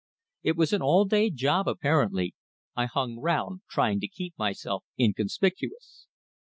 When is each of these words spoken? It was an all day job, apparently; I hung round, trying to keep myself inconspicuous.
It 0.41 0.57
was 0.57 0.73
an 0.73 0.81
all 0.81 1.05
day 1.05 1.29
job, 1.29 1.67
apparently; 1.67 2.33
I 2.75 2.85
hung 2.87 3.19
round, 3.19 3.61
trying 3.69 3.99
to 3.99 4.07
keep 4.07 4.35
myself 4.35 4.83
inconspicuous. 4.99 6.07